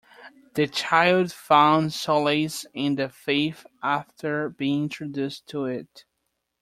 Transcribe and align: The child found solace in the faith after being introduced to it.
The 0.55 0.65
child 0.65 1.31
found 1.31 1.93
solace 1.93 2.65
in 2.73 2.95
the 2.95 3.07
faith 3.07 3.67
after 3.83 4.49
being 4.49 4.81
introduced 4.85 5.45
to 5.49 5.65
it. 5.65 6.05